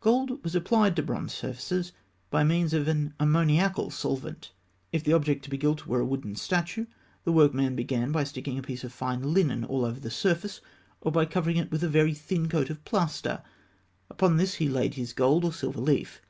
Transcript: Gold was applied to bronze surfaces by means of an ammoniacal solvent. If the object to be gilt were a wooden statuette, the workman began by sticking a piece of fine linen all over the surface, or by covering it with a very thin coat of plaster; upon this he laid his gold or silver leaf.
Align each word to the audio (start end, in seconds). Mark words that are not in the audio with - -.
Gold 0.00 0.42
was 0.42 0.56
applied 0.56 0.96
to 0.96 1.02
bronze 1.04 1.32
surfaces 1.32 1.92
by 2.28 2.42
means 2.42 2.74
of 2.74 2.88
an 2.88 3.14
ammoniacal 3.20 3.90
solvent. 3.92 4.50
If 4.90 5.04
the 5.04 5.12
object 5.12 5.44
to 5.44 5.50
be 5.50 5.56
gilt 5.58 5.86
were 5.86 6.00
a 6.00 6.04
wooden 6.04 6.34
statuette, 6.34 6.88
the 7.22 7.30
workman 7.30 7.76
began 7.76 8.10
by 8.10 8.24
sticking 8.24 8.58
a 8.58 8.62
piece 8.62 8.82
of 8.82 8.92
fine 8.92 9.32
linen 9.32 9.62
all 9.64 9.84
over 9.84 10.00
the 10.00 10.10
surface, 10.10 10.60
or 11.02 11.12
by 11.12 11.24
covering 11.24 11.56
it 11.58 11.70
with 11.70 11.84
a 11.84 11.88
very 11.88 12.14
thin 12.14 12.48
coat 12.48 12.68
of 12.68 12.84
plaster; 12.84 13.42
upon 14.10 14.38
this 14.38 14.54
he 14.54 14.68
laid 14.68 14.94
his 14.94 15.12
gold 15.12 15.44
or 15.44 15.52
silver 15.52 15.80
leaf. 15.80 16.20